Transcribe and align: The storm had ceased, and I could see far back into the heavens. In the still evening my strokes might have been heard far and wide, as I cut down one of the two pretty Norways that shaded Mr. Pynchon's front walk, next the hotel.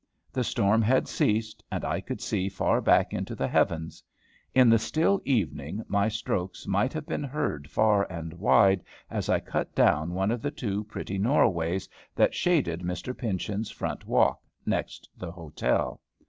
The 0.33 0.43
storm 0.43 0.81
had 0.81 1.07
ceased, 1.07 1.63
and 1.71 1.85
I 1.85 2.01
could 2.01 2.21
see 2.21 2.49
far 2.49 2.81
back 2.81 3.13
into 3.13 3.35
the 3.35 3.47
heavens. 3.47 4.01
In 4.55 4.67
the 4.67 4.79
still 4.79 5.21
evening 5.25 5.83
my 5.87 6.07
strokes 6.07 6.65
might 6.65 6.91
have 6.93 7.05
been 7.05 7.23
heard 7.23 7.69
far 7.69 8.11
and 8.11 8.33
wide, 8.33 8.81
as 9.11 9.29
I 9.29 9.39
cut 9.39 9.75
down 9.75 10.15
one 10.15 10.31
of 10.31 10.41
the 10.41 10.49
two 10.49 10.85
pretty 10.85 11.19
Norways 11.19 11.87
that 12.15 12.33
shaded 12.33 12.79
Mr. 12.81 13.15
Pynchon's 13.15 13.69
front 13.69 14.07
walk, 14.07 14.41
next 14.65 15.07
the 15.15 15.31
hotel. 15.31 16.01